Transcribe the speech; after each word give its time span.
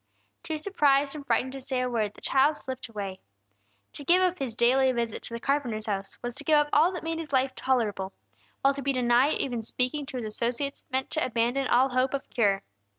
Too 0.41 0.57
surprised 0.57 1.13
and 1.13 1.23
frightened 1.27 1.51
to 1.51 1.61
say 1.61 1.79
a 1.81 1.87
word, 1.87 2.15
the 2.15 2.21
child 2.21 2.57
slipped 2.57 2.89
away. 2.89 3.19
To 3.93 4.03
give 4.03 4.19
up 4.19 4.39
his 4.39 4.55
daily 4.55 4.91
visit 4.93 5.21
to 5.21 5.35
the 5.35 5.39
carpenter's 5.39 5.85
house, 5.85 6.17
was 6.23 6.33
to 6.33 6.43
give 6.43 6.55
up 6.57 6.69
all 6.73 6.91
that 6.93 7.03
made 7.03 7.19
his 7.19 7.31
life 7.31 7.53
tolerable; 7.53 8.11
while 8.63 8.73
to 8.73 8.81
be 8.81 8.93
denied 8.93 9.37
even 9.37 9.61
speaking 9.61 10.07
to 10.07 10.17
his 10.17 10.25
associates, 10.25 10.83
meant 10.91 11.11
to 11.11 11.23
abandon 11.23 11.67
all 11.67 11.89
hope 11.89 12.15
of 12.15 12.27
cure. 12.31 12.63